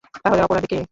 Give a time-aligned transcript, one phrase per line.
[0.23, 0.77] তাহলে অপরাধী কে?